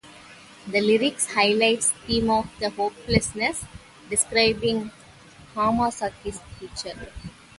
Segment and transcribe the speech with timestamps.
[0.67, 3.65] The lyrics highlights theme of the hopelessness,
[4.09, 4.89] describing
[5.53, 7.11] Hamasaki's future.